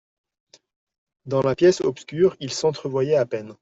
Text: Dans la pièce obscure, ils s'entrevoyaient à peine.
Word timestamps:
Dans 1.27 1.43
la 1.43 1.53
pièce 1.53 1.81
obscure, 1.81 2.35
ils 2.39 2.51
s'entrevoyaient 2.51 3.17
à 3.17 3.27
peine. 3.27 3.53